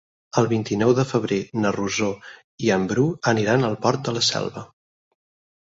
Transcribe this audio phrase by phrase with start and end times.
[0.41, 2.09] El vint-i-nou de febrer na Rosó
[2.69, 4.65] i en Bru aniran al Port de la Selva.